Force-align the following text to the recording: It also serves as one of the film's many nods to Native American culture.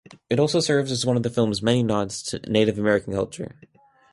It 0.31 0.39
also 0.39 0.59
serves 0.61 0.91
as 0.91 1.05
one 1.05 1.15
of 1.15 1.21
the 1.21 1.29
film's 1.29 1.61
many 1.61 1.83
nods 1.83 2.23
to 2.23 2.39
Native 2.39 2.79
American 2.79 3.13
culture. 3.13 3.53